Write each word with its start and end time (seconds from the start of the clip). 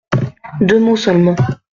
Deux 0.61 0.79
mots 0.79 0.95
seulement. 0.95 1.35